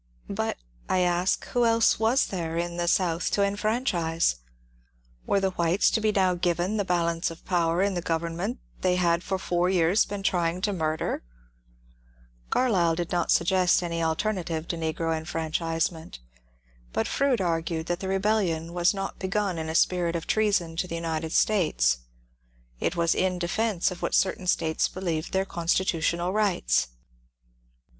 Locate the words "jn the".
2.57-2.87